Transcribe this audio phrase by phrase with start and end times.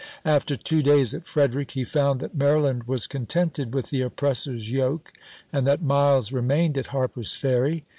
[0.25, 4.71] After two days at Frederick he found that Maryland was con tented with the oppressor's
[4.71, 5.13] yoke,
[5.53, 7.83] and that Miles remained at Harper's Ferry.